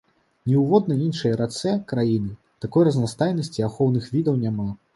Ні 0.47 0.53
ў 0.59 0.61
воднай 0.71 1.03
іншай 1.07 1.35
рацэ 1.41 1.75
краіны 1.93 2.33
такой 2.67 2.89
разнастайнасці 2.89 3.67
ахоўных 3.71 4.11
відаў 4.19 4.45
няма. 4.47 4.69